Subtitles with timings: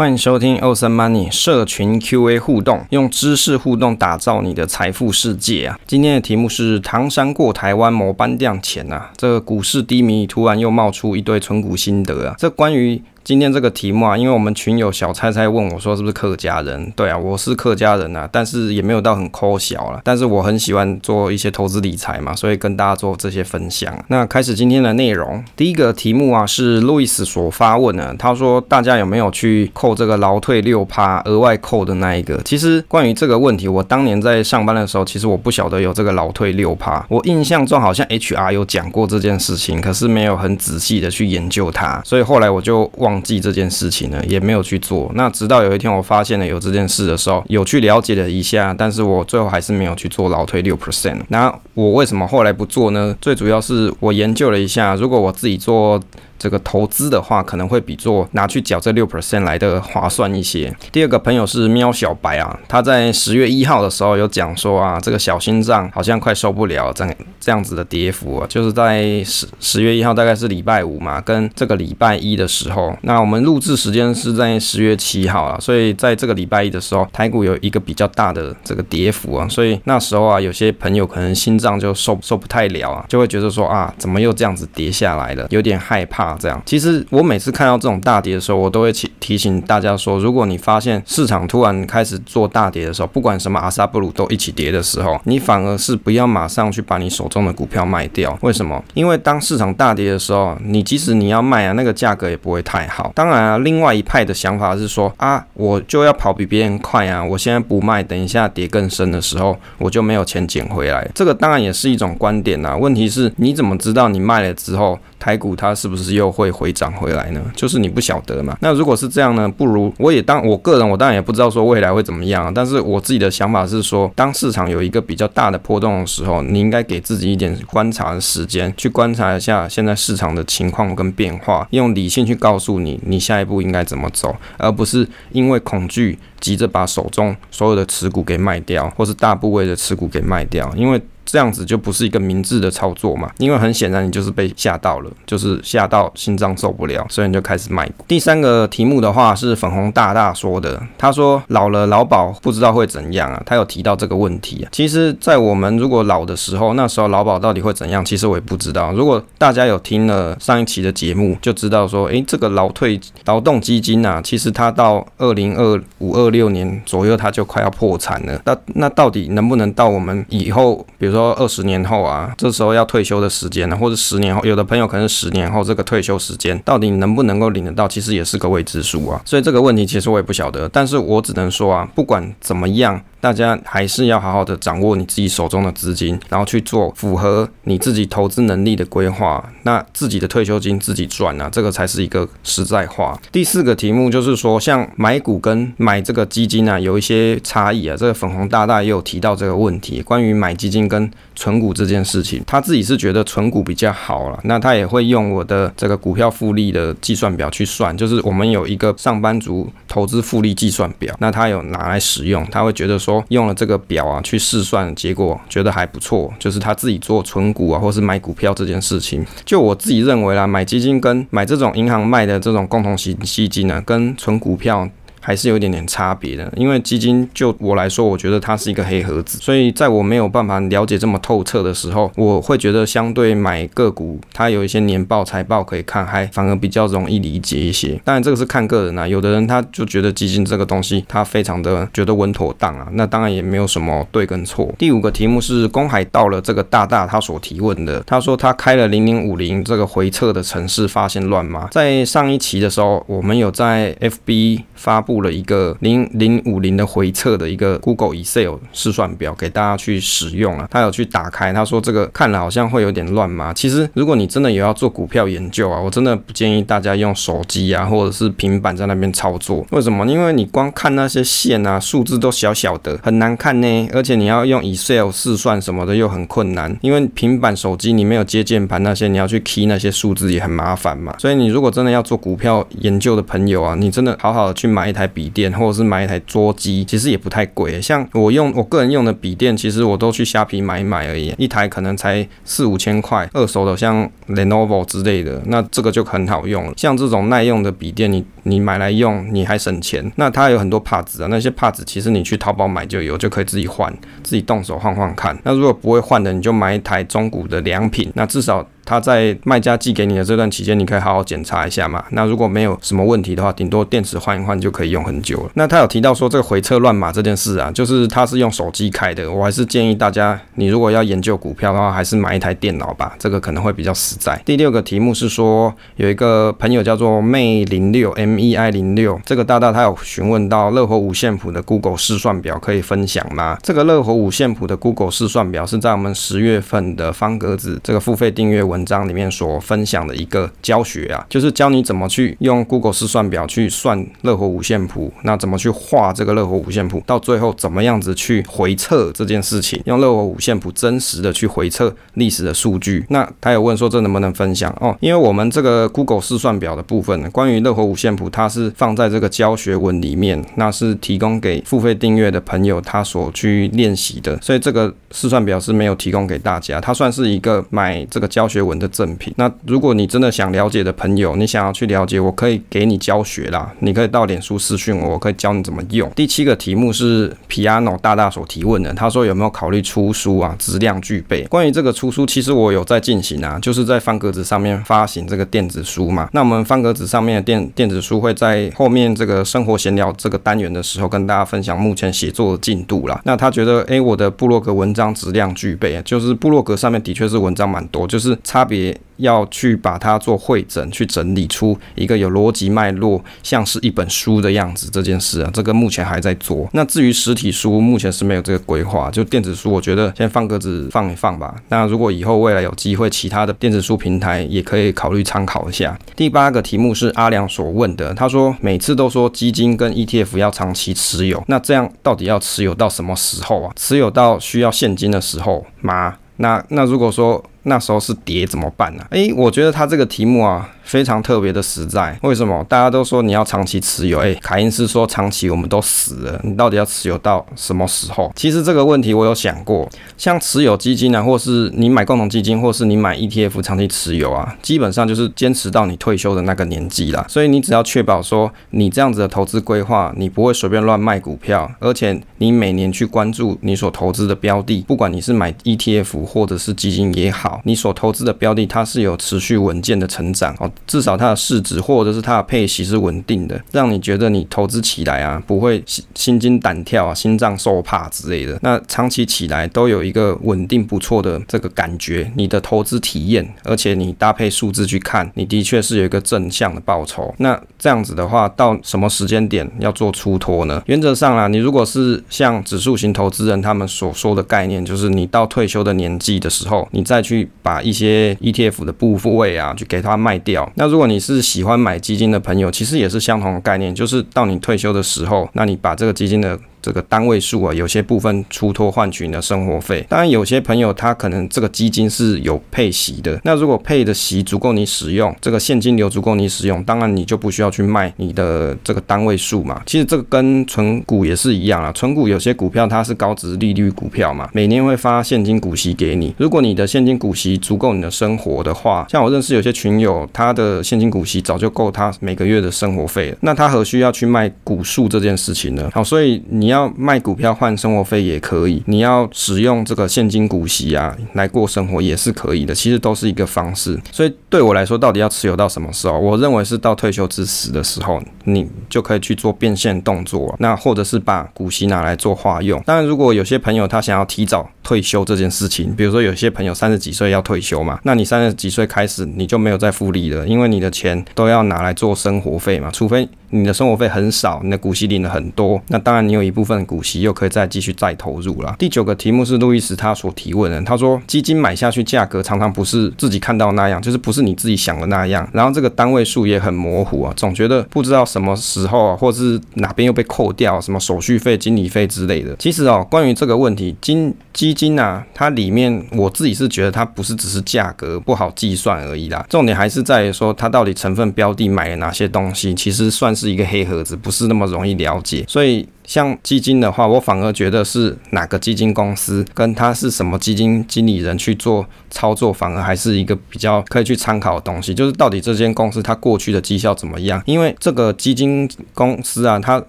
[0.00, 5.78] 欢迎收听欧森 money 社群 Q&A 互动，用知识互动打造你的财富世界啊！
[5.86, 12.34] 今天的题目是“唐山过台湾某班量钱啊”，这个股市低迷，突然又冒出一堆存股心得啊！
[12.38, 13.02] 这关于。
[13.22, 16.90] 今天这个题目啊，因为我们群友小蔡蔡问我说是不是客家人？
[16.96, 20.00] 对啊，我是客家人啊，但是也没有到很抠小了。
[20.02, 23.94] 但是我很喜欢做一些投资理财嘛，所以跟大家做这些分享。
[24.08, 32.40] 那开始今天的内容，第一个题目啊是路易斯所发问的，他说大家有没有去扣这个劳退六趴额外扣的那一个？
[32.42, 37.04] 其实关于这个问题，我当年在上班的时候，其实我不晓得有这个劳退六趴。
[37.08, 43.09] 我印象中好像 HR 有讲过这件事情，可是没有很仔细的去研究它，所以后来我就忘。
[43.10, 45.10] 忘记这件事情呢，也没有去做。
[45.14, 51.20] 那直到有一天我发现了有这件事的时候，有去了解了一下，但是我最后还是没有去做老退六 percent。
[51.28, 53.16] 那我为什么后来不做呢？
[53.20, 56.00] 最主要是我研究了一下，如果我自己做。
[56.40, 60.74] 这个投资的话，可能会比做拿去缴这六 percent 来的划算一些。
[60.90, 86.29] 第二个朋友是喵小白啊，他在十月一号的时候有讲说啊，这个小心脏好像快受不了这样这样子的跌幅啊，就是在十十月一号大概是礼拜五嘛，跟这个礼拜一的时候，那我们录制时间是在十月七号啊，所以在这个礼拜一的时候，台股有一个比较大的这个跌幅啊，所以那时候啊，有些朋友可能心脏就受受不太了啊，就会觉得说啊，怎么又这样子跌下来了，有点害怕。
[86.38, 98.36] 这样，其实我每次看到这种大跌的时候，我都会提提醒大家说，如果你发现市场突然开始做大跌的时候，不管什么阿萨布鲁都一起跌的时候，你反而是不要马上去把你手中的股票卖掉。
[98.42, 98.82] 为什么？
[98.94, 103.12] 因为当市场大跌的时候，你即使你要卖啊，那个价格也不会太好。
[103.14, 111.08] 当然啊，另外一派的想法是说啊，我就要跑比别人快啊，我现在不卖，等一下跌更深的时候，我就没有钱捡回来。
[111.14, 112.76] 这个当然也是一种观点啊。
[112.76, 117.40] 问题是，你怎么知道你卖了之后，台股它是不是又会回涨回来呢？
[117.54, 118.56] 就是你不晓得嘛。
[118.60, 119.48] 那如果是这样呢？
[119.48, 122.52] 不如我也当我个人，我当然也不知道说未来会怎么样。
[122.52, 141.00] 但是我自己的想法是说，当市场有一个比较大的波动的时候，你应该给自己一点观察的时间，去观察一下现在市场的情况跟变化，用理性去告诉你你下一步应该怎么走，而不是因为恐惧急着把手中所有的持股给卖掉，或是大部位的持股给卖掉，因为。
[141.26, 147.88] 这样子就不是一个明智的操作嘛，因为很显然你就是被吓到了，就是吓到心脏受不了，所以你就开始卖。
[148.08, 154.68] 第三个题目的话是粉红大大说的，他说老了劳保不知道会怎样啊，他有提到这个问题啊。
[154.72, 158.92] 其实，在我们如果老的时候，那时候劳保到底会怎样，其实我也不知道。
[158.92, 168.40] 如果大家有听了上一期的节目，就知道说，诶，这个劳退劳动基金啊，其实它到二零二五二六年左右，它就快要破产了。
[168.44, 171.30] 那那到底能不能到我们以后，比如说？
[171.40, 179.20] 二十年后啊，这时候要退休的时间呢，或者十年后，有的朋友可能十年后这个退休时间到底能不能够领得到，其实也是个未知数啊。
[179.24, 183.00] 所以这个问题其实我也不晓得，但是我只能说啊，不管怎么样。
[183.20, 189.46] 大家还是要好好的掌握你自己手中的资金，然后去做符合你自己投资能力的规划。
[189.64, 193.20] 那自己的退休金自己赚啊，这个才是一个实在话。
[193.30, 197.96] 第四个题目就是说，像买股跟买这个基金啊，有一些差异啊。
[197.96, 204.40] 这个粉红大大也有提到这个问题，关于买基金跟存股这件事情，他自己是觉得存股比较好了。
[204.44, 213.24] 那他也会用我的这个股票复利的计算表去算，就是我们有一个上班族投资复利计算表，那他有拿来使用，他会觉得说。
[213.28, 216.32] 用了这个表啊，去试算，结果觉得还不错。
[216.38, 224.88] 就是他自己做存股啊，或是买股票这件事情，就我自己认为啦，买基金跟买这种银行卖的这种共同型基金呢，跟存股票。
[225.20, 238.00] 还是有一点点差别的，因为基金就我来说，我觉得它是一个黑盒子，所以在我没有办法了解这么透彻的时候，我会觉得相对买个股，它有一些年报、财报可以看，还反而比较容易理解一些。
[238.04, 244.72] 当然这个是看个人啊，有的人他就觉得基金这个东西，他非常的觉得稳妥当啊，那当然也没有什么对跟错。
[244.78, 251.68] 第五个题目是公海到了这个大大他所提问的，他说他开了零零五零这个回撤的城市，发现乱码。
[251.70, 255.20] 在上一期的时候，我们有在 FB 发布布。
[255.20, 263.52] 了一个零零五零的回测的一个 Google Excel 试算表给大家去使用啊，他有去打开，他说这个看了好像会有点乱码。
[263.52, 269.66] 其实如果你真的有要做股票研究啊，我真的不建议大家用手机啊或者是平板在那边操作。
[269.72, 270.06] 为什么？
[270.06, 273.88] 因为你光看那些线啊，数字都小小的，很难看呢。
[273.92, 281.14] 而且你要用 Excel 试算什么的又很困难，因为平板手机你没有接键盘那些，你要去 key 那些数字也很麻烦嘛。
[281.18, 284.99] 所以你如果真的要做股票研究的朋友啊，你真的好好的去买一台。
[285.00, 287.80] 台笔电或者是买一台桌机，其实也不太贵。
[287.80, 296.74] 像我用我个人用的笔电，其实我都去虾皮买一买而已，一台可能才四五千块，二手的像 Lenovo 之类的，那这个就很好用了。
[296.76, 300.12] 像这种耐用的笔电，你你买来用，你还省钱。
[300.16, 303.90] 那它有很多 parts 啊，那些 parts 其实你去淘宝买就有，就可以自己换，
[304.22, 305.34] 自己动手换换看。
[305.44, 308.66] 那如果不会换的，你就买一台中古的良品，那至少。
[308.90, 312.04] 他在卖家寄给你的这段期间，你可以好好检查一下嘛。
[312.10, 315.50] 那如果没有什么问题的话，顶多电池换一换就可以用很久了。
[315.54, 319.30] 那他有提到说这个回测乱码这件事啊，就是他是用手机开的。
[319.30, 324.36] 我还是建议大家，你如果要研究股票的话，还是买一台电脑吧，这个可能会比较实在。
[324.44, 333.56] 第六个题目是说，有一个朋友叫做 May 零六 M E I 零六，这个大大他有询问到乐活五线谱的 Google 试算表可以分享吗？
[333.62, 353.04] 这个乐活五线谱的 Google 试算表是在我们十月份的方格子这个付费订阅文文章里面所分享的一个教学啊，就是教你怎么去用 Google 试算表去算乐活五线谱，那怎么去画这个乐活五线谱，到最后怎么样子去回测这件事情，用乐活五线谱真实的去回测历史的数据。
[353.10, 354.96] 那他有问说这能不能分享哦？
[355.00, 369.34] 因为我们这个 Google 试算表的部分，关于乐活五线谱，它是放在这个教学文里面，那是提供给付费订阅的朋友他所去练习的，所以这个试算表是没有提供给大家，它算是一个买这个教学文文的赠品。
[369.36, 373.72] 那如果你真的想了解的朋友，你想要去了解，我可以给你教学啦。
[373.80, 376.10] 你可以到脸书私讯我，我可以教你怎么用。
[376.14, 380.54] 第七个题目是 Piano 大大所提问的，他说有没有考虑出书啊？
[380.58, 381.44] 质量具备。
[381.44, 386.28] 关于这个出书，其实我有在进行啊，就是在方格子上面发行这个电子书嘛。
[386.32, 393.20] 那我们方格子上面的电电子书会在后面这个生活闲聊这个单元的时候跟大家分享目前写作的进度啦。
[393.24, 399.00] 那他觉得，诶，我的部落格文章质量具备，就是部落格上面的确是文章蛮多，就是差别。
[399.20, 404.88] 要去把它做会整，去整理出一个有逻辑脉络，像是一本书的样子。
[404.90, 406.66] 这件事啊，这个目前还在做。
[406.72, 409.10] 那至于实体书，目前是没有这个规划。
[409.10, 411.54] 就电子书，我觉得先放格子放一放吧。
[411.68, 415.98] 那如果以后未来有机会，其他的电子书平台也可以考虑参考一下。
[416.16, 423.72] 第八个题目是阿良所问的，他说每次都说基金跟 ETF 要长期持有，那这样到底要持有到什么时候啊？
[423.76, 426.16] 持有到需要现金的时候吗？
[426.38, 429.04] 那那如果说那时候是跌怎么办呢？
[429.10, 430.68] 诶，我觉得他这个题目啊。
[430.82, 434.18] 非常特别的实在，为什么大家都说你要长期持有？
[434.18, 438.32] 哎，凯因斯说长期我们都死了，你到底要持有到什么时候？
[438.34, 447.24] 其实这个问题我有想过，像持有基金啊，或是你买共同基金，或是你买 ETF 长期持有啊，基本上就是坚持到你退休的那个年纪啦。
[447.28, 460.70] 所以你只要确保说你这样子的投资规划，你不会随便乱卖股票，而且你每年去关注你所投资的标的，不管你是买 ETF 或者是基金也好，你所投资的标的它是有持续稳健的成长哦。
[460.86, 468.58] 至少它的市值或者是它的配息是稳定的，让你觉得你投资起来啊不会心心惊胆跳啊、心脏受怕之类的。
[468.62, 477.34] 那长期起来都有一个稳定不错的这个感觉，你的投资体验，而且你搭配数字去看，你的确是有一个正向的报酬。
[477.38, 480.82] 那这样子的话，到什么时间点要做出脱呢？
[480.86, 490.70] 原则上啊，你如果是像指数型投资人他们所说的概念，就是你到退休的年纪的时候，你再去把一些 ETF 的部位啊，就给它卖掉。
[490.76, 496.58] 那如果你是喜欢买基金的朋友，其实也是相同的概念，就是到你退休的时候，那你把这个基金的。
[496.82, 500.04] 这个单位数啊，有些部分出脱换取你的生活费。
[500.08, 503.38] 当然，有些朋友他可能这个基金是有配息的。
[503.44, 509.82] 那如果配的息足够你使用，这个现金流足够你使用，当然你就不需要去卖你的这个单位数嘛。
[509.84, 511.92] 其实这个跟存股也是一样啊。
[511.92, 516.34] 存股有些股票它是高值利率股票嘛，每年会发现金股息给你。
[516.38, 523.36] 如果你的现金股息足够你的生活的话，像我认识有些群友，他的现金股息早就够他每个月的生活费了。
[523.42, 525.90] 那他何须要去卖股数这件事情呢？
[525.92, 526.69] 好，所以你。
[526.70, 534.00] 你要卖股票换生活费也可以，你要使用这个现金股息啊来过生活也是可以的，其实都是一个方式。
[534.12, 536.16] 所以对我来说，到底要持有到什么时候？
[536.16, 542.80] 我认为是到退休之时的时候，你就可以去做变现动作，那或者是把股息拿来做化用。
[542.86, 558.74] 当然，如果有些朋友他想要提早退休这件事情，比如说有些朋友三十几岁要退休嘛，那你三十几岁开始你就没有再复利了，因为你的钱都要拿来做生活费嘛，除非你的生活费很少，你的股息领的很多，那当然你有一部分股息又可以再继续再投入了。
[558.80, 572.56] 第九个题目是路易斯他所提问的，他说基金买下去价格常常不是自己看到那样，就是不是你自己想的那样，然后这个单位数也很模糊啊，总觉得不知道什么时候啊，或是哪边又被扣掉什么手续费、经理费之类的。
[572.56, 583.34] 其实哦，关于这个问题，金基金啊，它里面我自己是觉得它不是只是价格不好计算而已啦，重点还是在于说它到底成分标的买了哪些东西，其实算。
[583.40, 585.88] 是一个黑盒子，不是那么容易了解，所以。
[586.10, 594.92] 像基金的话，我反而觉得是哪个基金公司跟他是什么基金经理人去做操作，反而还是一个比较可以去参考的东西。
[594.92, 597.40] 就是到底这间公司它过去的绩效怎么样？
[597.46, 599.80] 因为这个基金公司啊，它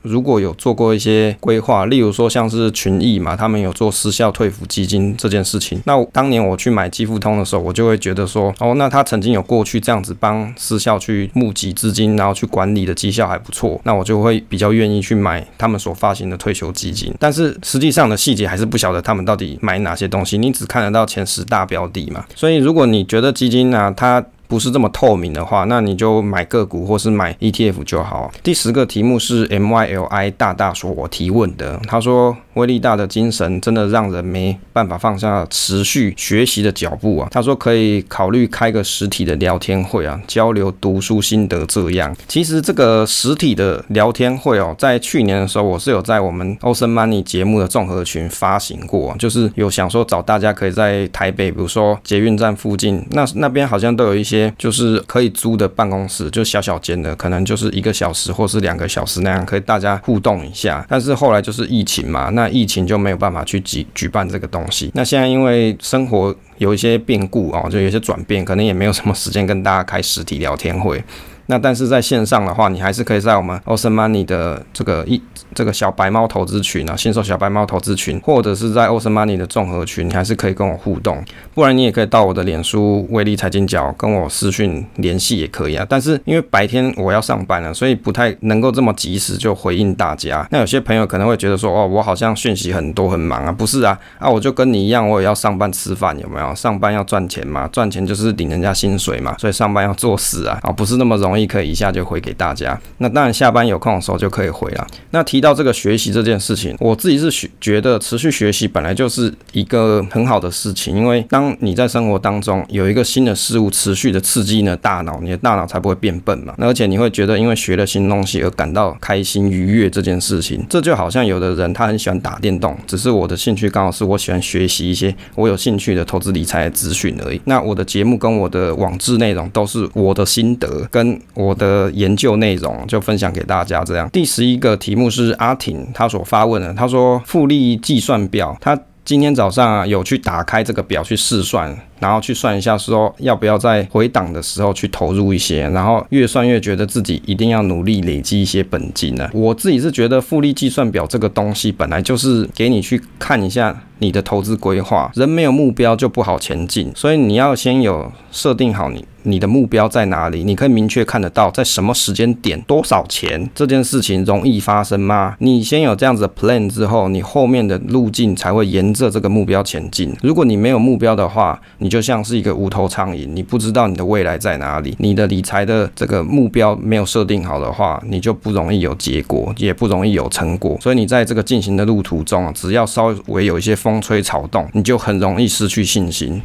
[0.00, 5.82] 如果有做过一些规划，例如说像是群益嘛，他们有做失效退服基金这件事情。
[5.84, 16.05] 那当年我去买基富通的时候，我就会觉得说，哦，那他曾经有过去这样子帮失效去募集资金，然后去管理的绩效还不错，那我就会比较愿意去买他们所发。
[16.06, 22.24] 发行的退休基金，但是实际上的细节还是不晓得他们到底买哪些东西，你只看得到前十大标的嘛。
[22.36, 28.30] 所以如果你觉得基金呢、啊，它不是这么透明的话，那你就买个股或是买 ETF 就好。
[28.42, 32.36] 第十个题目是 MYLI 大大所我提问的，他说。
[32.56, 37.28] 威力大的精神真的让人没办法放下持续学习的脚步啊！
[37.30, 42.16] 他说可以考虑开个实体的聊天会啊，交流读书心得这样。
[42.26, 60.84] 其实这个实体的聊天会哦，在去年的时候，我是有在我们 Awesome Money 节目的综合群发行过，就是有想说找大家可以在台北，比如说捷运站附近，那那边好像都有一些就是可以租的办公室，就小小间的，可能就是一个小时或是两个小时那样，可以大家互动一下。
[60.88, 64.90] 但是后来就是疫情嘛，那疫情就没有办法去举举办这个东西。
[64.94, 71.02] 那现在因为生活有一些变故哦，就有些转变，可能也没有什么时间跟大家开实体聊天会。
[71.46, 75.20] 那但是在线上的话，你还是可以在我们 Awesome Money 的这个一
[75.54, 81.24] 这个小白猫投资群啊，新手小白猫投资群，或者是在 Awesome Money 的综合群，你还是可以跟我互动。
[81.54, 85.86] 不然你也可以到我的脸书威力财经角跟我私讯联系也可以啊。
[85.88, 90.46] 但是因为白天我要上班了，所以不太能够这么及时就回应大家。
[90.50, 96.54] 那有些朋友可能会觉得说，哦，我好像讯息很多很忙啊，不是啊，啊，我就跟你一样，我也要上班吃饭，有没有？
[96.54, 101.35] 上班要赚钱嘛，赚钱就是领人家薪水嘛，所以上班要做事啊，啊，不是那么容易。
[101.44, 104.86] 可以一下就回给大家，那当然下班有空的时候就可以回了。
[105.10, 116.54] 那提到这个学习这件事情，我自己是学觉得持续学习本来就是一个很好的事情，因为当你在生活当中有一个新的事物持续的刺激你的大脑，你的大脑才不会变笨嘛。
[116.58, 127.40] 那而且你会觉得因为学了新东西而感到开心愉悦这件事情，这就好像有的人他很喜欢打电动，只是我的兴趣刚好是我喜欢学习一些我有兴趣的投资理财资讯而已。
[127.46, 131.18] 那我的节目跟我的网志内容都是我的心得跟。
[131.34, 134.08] 我的研究内容就分享给大家，这样。
[134.10, 141.76] 第十一个题目是阿婷她所发问的，她说复利计算表，她今天早上啊有去打开这个表去试算。
[141.98, 149.28] 然后去算一下，说要不要在回档的时候去投入一些，然后越算越觉得自己一定要努力累积一些本金呢。
[149.32, 155.10] 我自己是觉得复利计算表这个东西本来就是给你去看一下你的投资规划。
[155.14, 165.34] 人没有目标就不好前进，所以你要先有设定好你你的目标在哪里，你可以明确看得到在什么时间点多少钱这件事情容易发生吗？
[165.40, 170.14] 你先有这样子的 plan 之后，你后面的路径才会沿着这个目标前进。
[170.22, 180.76] 如果你没有目标的话，你就像是一个无头苍蝇，你不知道你的未来在哪里，你的理财的这个目标没有设定好的话，你就不容易有结果，也不容易有成果。
[180.80, 186.40] 所以你在这个进行的路途中啊，只要稍微有一些风吹草动，你就很容易失去信心。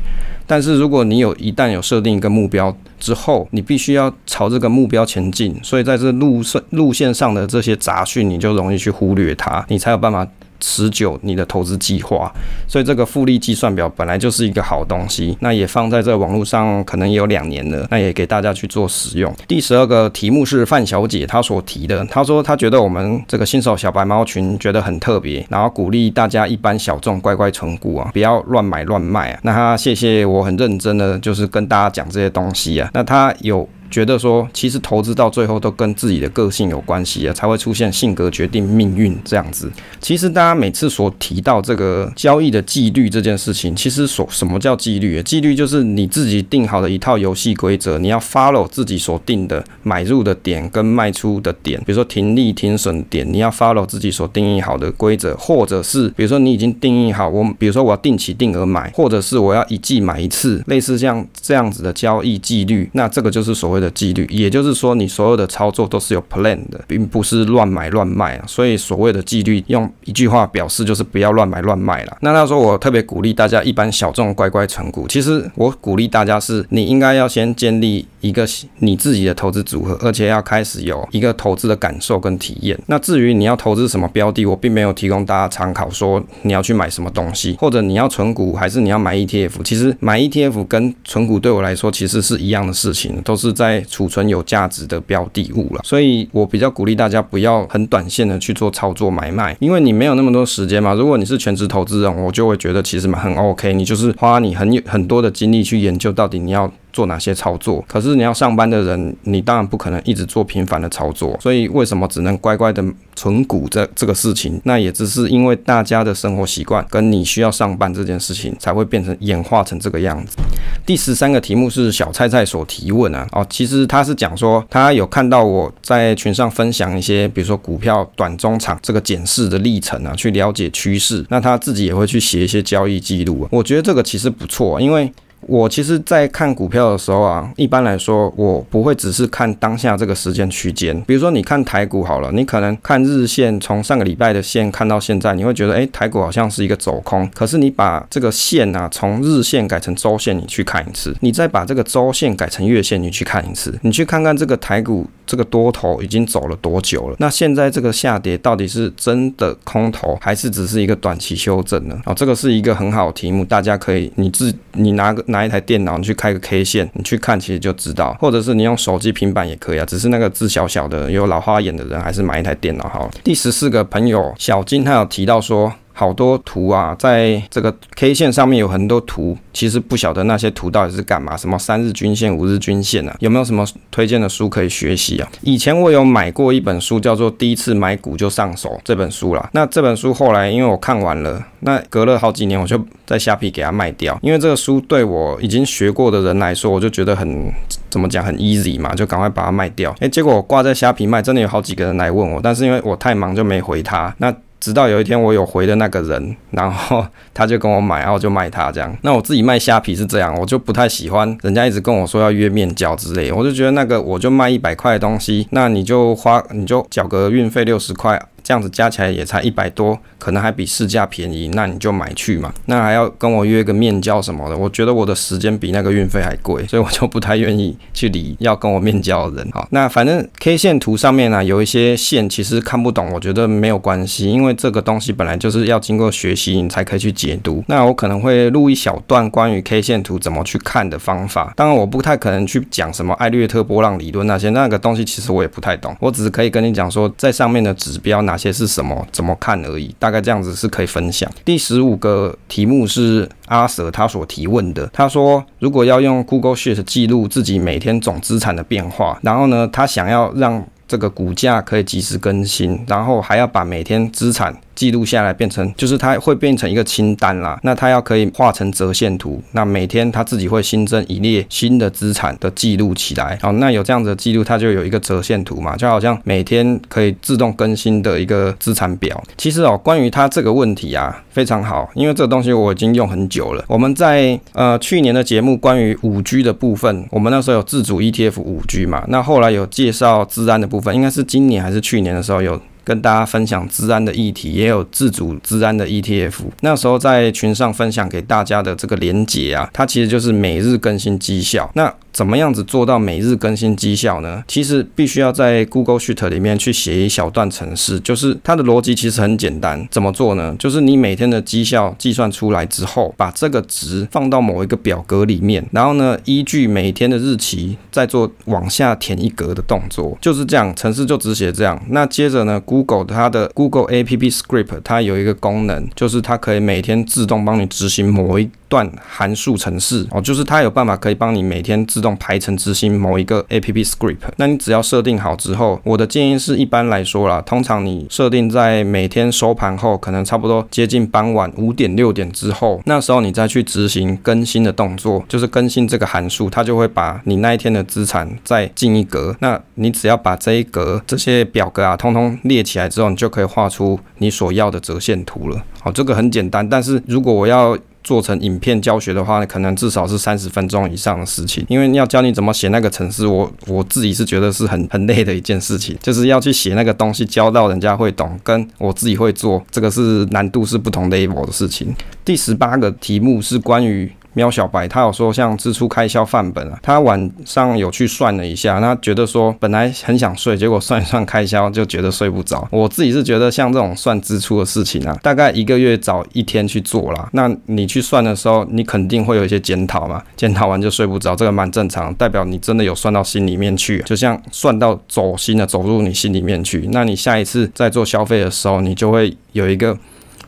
[0.45, 10.27] 但是如果你有一旦有设定一个目标之后，你必须要朝这个目标前进，所以在这路线路线上的这些杂讯，你就容易去忽略它，你才有办法。
[10.61, 12.31] 持久你的投资计划，
[12.67, 19.35] 所以这个复利计算表本来就是一个好东西，那也放在这网络上可能也有两年了，那也给大家去做使用。
[19.47, 29.39] 第十二个题目是范小姐她所提的，她说她觉得我们这个新手小白猫群觉得很特别，然后鼓励大家一般小众乖乖存股啊，不要乱买乱卖啊。
[29.41, 33.67] 那她谢谢我很认真的就是跟大家讲这些东西啊，那她有。
[33.91, 39.69] 觉得说，其实投资到最后都跟自己的个性有关系啊，才会出现性格决定命运这样子。
[39.99, 45.21] 其实大家每次所提到这个交易的纪律这件事情，其实所什么叫纪律？
[45.23, 68.45] 纪律就是你自己定好的一套游戏规则，你要 follow 自己所定的买入的点跟卖出的点，比如说停利停损点，你要 follow 自己所定义好的规则，或者是比如说你已经定义好，我比如说我要定期定额买，或者是我要一季买一次，类似像这样子的交易纪律，那这个就是所谓的纪律，也就是说，你所有的操作都是有 plan 的，并不是乱买乱卖啊。
[68.47, 72.17] 所以所谓的纪律，用一句话表示就是不要乱买乱卖了。
[72.21, 78.47] 那他说我特别鼓励大家一般小众乖乖存股，其实我鼓励大家是，你应该要先建立一个
[78.77, 82.79] 你自己的投资组合，而且要开始有一个投资的感受跟体验。
[82.87, 89.63] 那至于你要投资什么标的，我并没有提供大家参考，说你要去买什么东西，或者你要存股还是你要买 ETF。
[89.63, 93.70] 其实买 ETF 跟存股对我来说其实是一样的事情，都是在。
[93.87, 95.81] 储存有价值的标的物了。
[95.83, 100.93] 所以我比较鼓励大家不要很短线的去做操作买卖，因为你没有那么多时间嘛。
[100.93, 106.71] 如果你是全职投资人，我就会觉得其实蛮很 OK，你就是花你很有很多的精力去研究到底你要。
[106.93, 107.83] 做哪些操作？
[107.87, 111.37] 可是你要上班的人，你当然不可能一直做频繁的操作。
[111.41, 112.83] 所以为什么只能乖乖的
[113.15, 114.59] 存股这这个事情？
[114.63, 120.37] 那也只是因为大家的生活习惯跟你需要上班这件事情，才会变成演化成这个样子。
[120.85, 131.25] 第十三个题目是小菜菜所提问啊，哦，其实他是讲说他有看到我在群上分享一些，比如说股票短中长这个检视的历程啊，去了解趋势。
[131.29, 133.49] 那他自己也会去写一些交易记录啊。
[133.51, 135.11] 我觉得这个其实不错，因为。
[135.51, 140.97] 我其实，在看股票的时候啊，一般来说，我不会只是看当下这个时间区间。
[141.01, 147.29] 比如说，你看台股好了，你可能看日线，从上个礼拜的线看到现在，你会觉得，诶，台股好像是一个走空。
[147.35, 157.15] 可是你把这个线啊，从日线改成周线，你去看一次，你再把这个周线改成月线，你去看一次，你去看看这个台股这个多头已经走了多久了？
[157.19, 161.99] 那现在这个下跌到底是真的空头，还是只是一个短期修正呢？
[162.05, 165.21] 哦，这个是一个很好的题目，大家可以你自你拿个。
[165.27, 168.15] 拿一台电脑，你去开个 K 线，你去看，其实就知道。
[168.19, 173.09] 或者是你用手机、平板也可以啊，只是那个字小小的，有老花眼的人还是买一台电脑好。
[173.23, 175.73] 第十四个朋友小金，他有提到说。
[175.93, 181.35] 好多图啊，在这个 K 线上面有很多图，其实不晓得那些图到底是干嘛。
[181.37, 183.15] 什么三日均线、五日均线啊？
[183.19, 185.29] 有没有什么推荐的书可以学习啊？
[185.41, 189.49] 以前我有买过一本书，叫做《第一次买股就上手》这本书啦。
[189.53, 194.17] 那这本书后来因为我看完了，那隔了好几年，我就在虾皮给它卖掉。
[194.21, 197.51] 因为这个书对我已经学过的人来说，我就觉得很
[197.89, 199.95] 怎么讲很 easy 嘛，就赶快把它卖掉。
[199.99, 204.13] 诶，结果我挂在虾皮卖，真的有好几个人来问我，但是因为我太忙就没回他。
[204.17, 208.95] 那直到有一天我有回的那个人，然后他就跟我买，然后就卖他这样。
[209.01, 218.21] 那我自己卖虾皮是这样，我就不太喜欢人家一直跟我说要约面交之类，我就觉得那个我就卖一百块的东西，那你就花你就缴个运费六十块。
[218.51, 222.53] 这样子加起来也才一百多，可能还比市价便宜，那你就买去嘛。
[222.65, 229.49] 那还要跟我约个面交什么的，我觉得我的时间比那个运费还贵，所以我就不太愿意去理要跟我面交的人。
[229.53, 237.63] 好，那反正 K 线图上面呢、有一些线其实看不懂，我觉得没有关系，因为这个东西本来就是要经过学习你才可以去解读。
[237.69, 241.53] 那我可能会录一小段关于 K 线图怎么去看的方法。
[241.55, 251.29] 当然我不太可能去讲什么艾略特波浪理论那些，那个东西其实我也不太懂，我只是可以跟你讲说在上面的指标哪些是什么，怎么看而已，大概这样子是可以分享。
[251.45, 264.55] 第十五个题目是阿蛇他所提问的，他说如果要用 Google Sheet 记录自己每天总资产的变化，然后呢，他想要让这个股价可以及时更新，然后还要把每天资产。
[264.75, 267.59] 记录下来变成，就是它会变成一个清单啦。
[267.63, 273.37] 那它要可以画成折线图，那每天它自己会新增一列新的资产的记录起来。
[273.41, 279.21] 好，那有这样子的记录，它就有一个折线图嘛，就好像每天可以自动更新的一个资产表。
[279.37, 283.63] 其实哦，关于它这个问题啊，非常好，因为这个东西我已经用很久了。
[283.67, 292.59] 我们在呃去年的节目关于五 G 的部分，我们那时候有自主 ETF 五 G 嘛，那后来有介绍资安的部分，应该是今年还是去年的时候有。
[292.83, 296.33] 跟大家分享治安的议题，也有自主治安的 ETF。
[296.61, 301.69] 那时候在群上分享给大家的这个连结啊，它其实就是每日更新绩效。
[301.75, 304.43] 那怎么样子做到每日更新绩效呢？
[304.47, 309.87] 其实必须要在 Google Sheet 里面去写一小段程式，就是它的逻辑其实很简单。
[309.89, 310.55] 怎么做呢？
[310.59, 321.81] 就是你每天的绩效计算出来之后，把这个值放到某一个表格里面，然后呢，依据每天的日期再做往下填一格的动作，就是这样，程式就只写这样。
[321.89, 334.17] 那接着呢，Google 它的 Google App Script 它有一个功能，就是它可以每天自动帮你执行某一段函数程式哦，就是它有办法可以帮你每天自动排程执行某一个 App Script。
[334.37, 349.35] 那你只要设定好之后，我的建议是一般来说啦，通常你设定在每天收盘后，可能差不多接近傍晚五点六点之后，那时候你再去执行更新的动作，就是更新这个函数，它就会把你那一天的资产再进一格。
[349.39, 355.63] 那你只要把这一格这些表格啊，通通列起来之后，你就可以画出你所要的折线图了。
[355.79, 371.95] 好，这个很简单，但是如果我要做成影片教学的话，可能至少是三十分钟以上的事情，因为要教你怎么写那个程式，我我自己是觉得是很很累的一件事情，就是要去写那个东西，教到人家会懂，跟我自己会做，这个是难度是不同 level 的事情。
[372.25, 382.67] 第十八个题目是关于喵小白，他有说像支出开销范本啊，他晚上有去算了一下，他觉得说本来很想睡，结果算一算开销就觉得睡不着。
[382.71, 387.29] 我自己是觉得像这种算支出的事情啊，大概一个月找一天去做啦。
[387.33, 396.87] 那你去算的时候，你肯定会有一些检讨嘛，检讨完就睡不着，这个蛮正常，代表你真的有算到心里面去，就像算到走心的走入你心里面去。
[396.91, 399.97] 那你下一次再做消费的时候，你就会有一个。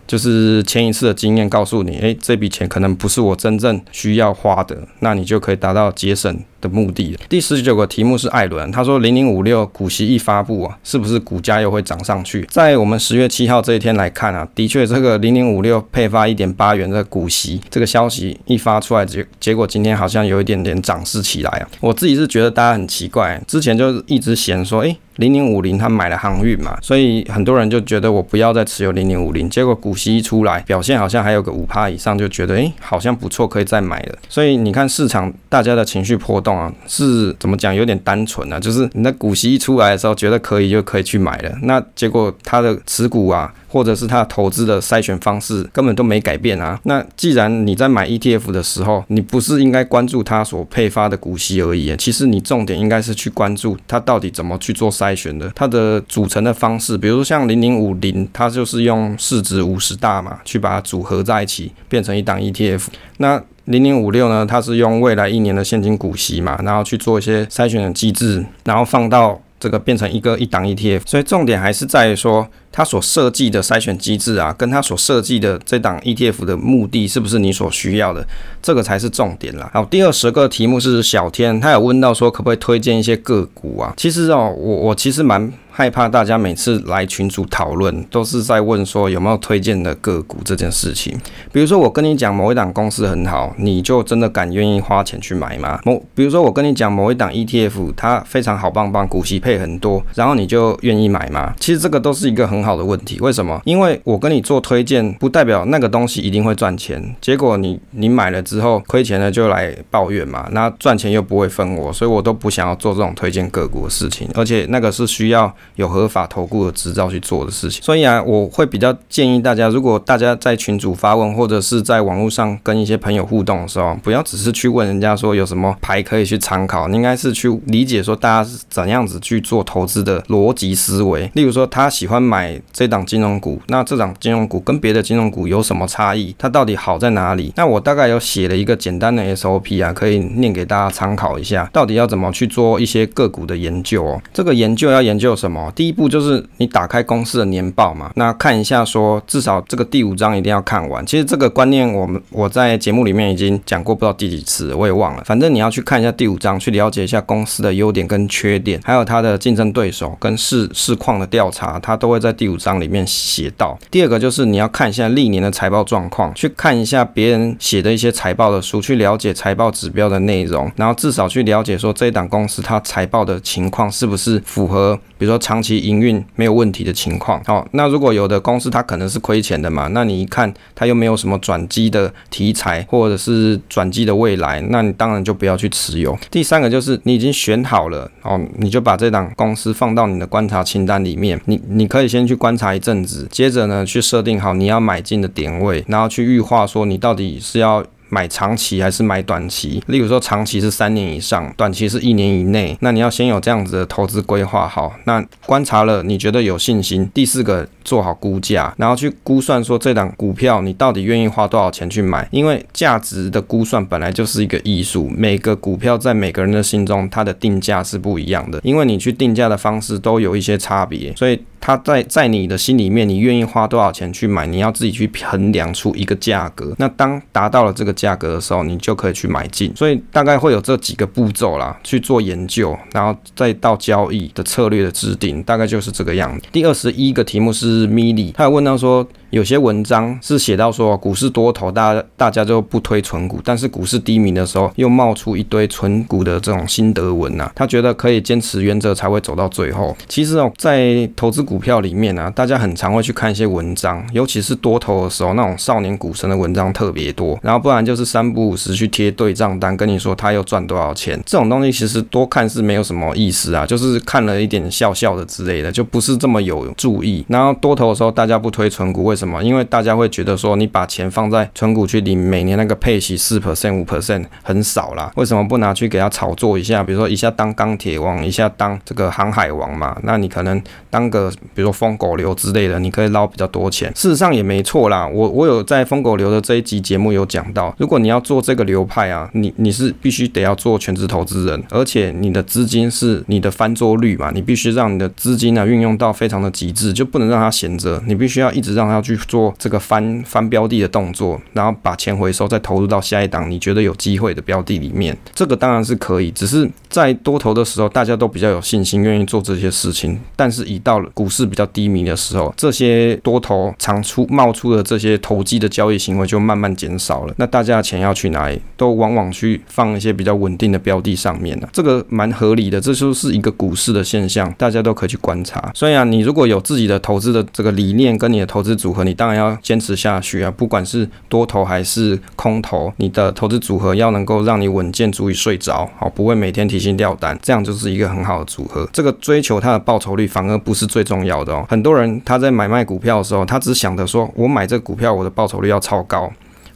[0.05, 7.19] 就是前一次的经验告诉你，诶，这笔钱可能不是我真正需要花的，那你就可以达到节省的目的。
[7.27, 12.47] 第十九个题目是艾伦，他说零零五六股息一发布啊，是不是股价又会涨上去？
[12.49, 21.67] 在我们十月七号这一天来看啊，的确这个零零五六配发一点八元的股息，这个消息一发出来，结结果今天好像有一点点涨势起来啊。
[21.81, 24.95] 我自己是觉得大家很奇怪，之前就一直嫌说，诶。
[25.17, 29.47] 零零五零，他买了航运嘛，所以很多人就觉得我不要再持有零零五零。
[29.47, 34.15] 结果股息一出来，表现好像还有个五趴以上，就觉得诶、好像不错，可以再买了。
[34.27, 37.73] 所以你看市场大家的情绪波动啊，是怎么讲？
[37.73, 41.51] 有点单纯啊，就是你的股息一出来的时候，觉得可以就可以去买了。
[41.63, 43.53] 那结果他的持股啊。
[43.73, 46.79] 或者是他投资的筛选方式根本都没改变啊。
[46.83, 56.95] 那既然你在买 ETF 的时候，你不是应该关注它所配发的股息而已，其实你重点应该是去关注它到底怎么去做筛选的，它的组成的方式。
[56.95, 62.83] 比如说像零零五零，它就是用市值五十大嘛，去把它组合在一起，变成一档 ETF。
[63.17, 71.01] 那零零五六呢，它是用未来一年的现金股息嘛，然后去做一些筛选的机制，然后放到这个变成一个一档 ETF。
[71.05, 72.47] 所以重点还是在于说。
[72.75, 78.25] 它所设计的筛选机制啊，跟它所设计的这档 ETF 的目的是不是你所需要的，
[78.63, 79.69] 这个才是重点啦。
[79.71, 83.93] 好，第二十个题目是小天，他有问到说可不可以推荐一些个股啊？
[83.95, 91.15] 其实哦，我我其实蛮害怕大家每次来群组讨论都是在问说有没有推荐的个股这件事情。
[91.51, 95.79] 比如说我跟你讲某一档公司很好，你就真的敢愿意花钱去买吗？
[95.85, 101.53] 某比如说我跟你讲某一档 ETF 它非常好棒棒，股息配很多，然后你就愿意买吗？
[101.59, 102.63] 其实这个都是一个很。
[102.63, 103.61] 好的问题，为什么？
[103.65, 107.13] 因为我跟你做推荐，不代表那个东西一定会赚钱。
[107.19, 110.47] 结果你你买了之后亏钱了，就来抱怨嘛。
[110.51, 114.29] 那赚钱又不会分我，所以我都不想要做这种推荐个股的事情。
[114.33, 117.81] 而且那个是需要有合法投顾的执照去做的事情。
[117.81, 131.29] 所以啊，我会比较建议大家，如果大家在群组发问，或者是在网络上跟一些朋友互动的时候，不要只是去问人家说有什么牌可以去参考，你应该是去理解说大家是怎样子去做投资的逻辑思维。
[131.33, 132.53] 例如说，他喜欢买。
[132.71, 136.35] 这档金融股，那这档金融股跟别的金融股有什么差异？
[136.37, 137.53] 它到底好在哪里？
[137.55, 144.21] 那我大概有写了一个简单的 SOP 啊，可以念给大家参考一下，到底要怎么去做一些个股的研究哦。
[144.33, 145.52] 这个研究要研究什么？
[145.75, 151.05] 第一步就是你打开公司的年报嘛，那看一下说至少这个第五章一定要看完。
[151.05, 155.23] 其实这个观念我们我在节目里面已经讲过不知道第几次，我也忘了。
[155.25, 163.77] 反正你要去看一下第五章，去了解一下公司的优点跟缺点，还有它的竞争对手跟市市况的调查，它都会在第五章里面写到。
[163.91, 177.43] 第二个就是你要看一下历年的财报状况，去看一下别人写的一些财报的书，去了解财报指标的内容，然后至少去了解说这一档公司它财报的情况是不是符合，比如说长期营运没有问题的情况。
[177.43, 186.17] 好，那如果有的公司它可能是亏钱的嘛，那你一看它又没有什么转机的题材或者是转机的未来，那你当然就不要去持有。
[186.31, 197.83] 第三个就是你已经选好了哦，你就把这档公司放到你的观察清单里面，你你可以先去观察一阵子，接着呢去设定好你要买进的点位，然后去预划说你到底是要。
[198.13, 199.81] 买长期还是买短期？
[199.87, 202.77] 例如说，长期是三年以上，短期是一年以内。
[202.81, 204.93] 那你要先有这样子的投资规划好。
[205.05, 207.09] 那观察了，你觉得有信心。
[207.11, 212.27] 第四个，做好估价，然后去估算说这档股票你到底愿意花多少钱去买？
[212.29, 218.61] 因为价值的估算本来就是一个艺术，每个股票在每个人的心中，它的定价是不一样的。
[218.63, 224.45] 因为你去定价的方式都有一些差别，所以它在在你的心里面，你愿意花多少钱去买？
[224.45, 226.75] 你要自己去衡量出一个价格。
[226.77, 229.73] 那当达到了这个价格的时候，你就可以去买进。
[229.73, 236.45] 所以大概会有这几个步骤啦，去做研究，然后再到交易的策略的制定，大概就是这个样子。
[236.51, 239.07] 第二十一个题目是米粒，他有问到说。
[239.33, 247.51] 有些文章是写到说股市多头，大家大家就不推存股，但是股市低迷的时候又冒出一堆存股的这种心得文呐。
[247.55, 249.97] 他觉得可以坚持原则才会走到最后。
[250.07, 257.35] 其实哦，在投资股票里面啊，大家很常会去看一些文章，尤其是多头的时候，那种少年股神的文章特别多。
[257.41, 261.19] 然后不然就是三不五时去贴对账单，跟你说他又赚多少钱。
[261.25, 267.25] 这种东西其实多看是没有什么意思啊，就是看了一点笑笑的之类的，就不是这么有注意。
[267.27, 269.22] 然后多头的时候大家不推存股，为什么？
[269.23, 269.41] 什么？
[269.41, 276.83] 因为大家会觉得说，你把钱放在存股去领每年那个配息四 percent 五 percent 很少啦，为什么不拿去给他炒作一下？
[276.83, 279.97] 比如说一下当钢铁王，一下当这个航海王嘛？
[280.03, 283.91] 那你可能当个比如说疯狗流之类的，你可以捞比较多钱。
[283.95, 305.17] 事实上也没错啦，我我有在疯狗流的这一集节目有讲到，如果你要做这个流派啊，你你是必须得要做全职投资人，而且你的资金是你的翻桌率嘛，你必须让你的资金呢运用到非常的极致，就不能让它闲着，你必须要一直让它去去做这个翻翻标的的动作，然后把钱回收，再投入到下一档你觉得有机会的标的里面。
[305.33, 310.19] 这个当然是可以，只是在多头的时候，大家都比较有信心，愿意做这些事情。
[310.35, 317.33] 但是，一到了股市比较低迷的时候，这些多头常出冒出的这些投机的交易行为就慢慢减少了。
[317.37, 318.61] 那大家的钱要去哪里？
[318.77, 321.69] 都往往去放一些比较稳定的标的上面了。
[321.73, 325.71] 这个蛮合理的，这就是一个股市的现象，大家都可以去观察。
[325.73, 330.51] 所以啊，你如果有自己的投资的这个理念跟你的投资组合，你当然要坚持下去啊。
[330.51, 338.87] 不管是多头还是空头，你的投资组合要能够让你稳健，足以睡着，好，不会每天提心吊胆，这样就是一个很好的组合。
[338.93, 341.65] 这个追求它的报酬率反而不是最重要的哦。
[341.69, 346.31] 很多人他在买卖股票的时候，他只想着说，我买这个股票，我的报酬率要超高。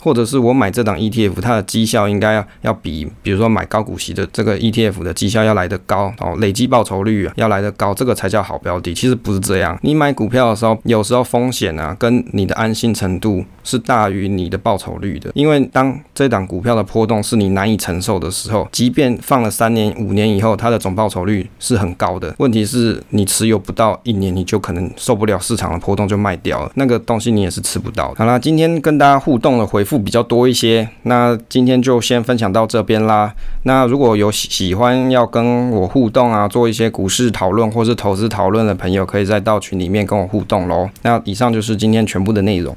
[0.08, 8.94] 或者是我买这档 ETF，它的绩效应该要要比，比如说买高股息的这个 ETF 的绩效要来得高哦，累计报酬率要来得高，这个才叫好标的。
[8.94, 15.30] 其实不是这样，你买股票的时候，有时候风险啊，跟你的安心程度是大于你的报酬率的。
[15.34, 22.34] 因为当这档股票的波动是你难以承受的时候，即便放了三年、五年以后，它的总报酬率是很高的。
[22.38, 28.14] 问题是你持有不到一年，你就可能受不了市场的波动就卖掉了，那个东西你也是吃不到。
[28.18, 33.34] 好啦，今天跟大家互动的回复比较多一些，那今天就先分享到这边啦。
[33.64, 40.90] 那如果有喜喜欢要跟我互动啊，做一些股市讨论或是投资讨论的朋友，可以再到群里面跟我互动喽。
[41.04, 42.76] 那以上就是今天全部的内容。